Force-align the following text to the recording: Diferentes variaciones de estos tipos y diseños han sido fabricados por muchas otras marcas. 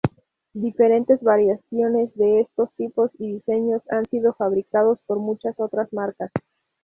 Diferentes 0.55 1.21
variaciones 1.21 2.11
de 2.15 2.39
estos 2.41 2.73
tipos 2.73 3.11
y 3.19 3.33
diseños 3.33 3.83
han 3.91 4.03
sido 4.07 4.33
fabricados 4.33 4.97
por 5.05 5.19
muchas 5.19 5.53
otras 5.59 5.93
marcas. 5.93 6.31